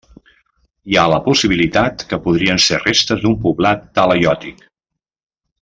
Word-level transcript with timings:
Hi 0.93 0.97
ha 1.01 1.03
la 1.11 1.19
possibilitat 1.27 2.07
que 2.13 2.19
podrien 2.25 2.63
ser 2.69 2.81
restes 2.87 3.21
d'un 3.27 3.39
poblat 3.47 3.89
talaiòtic. 4.01 4.69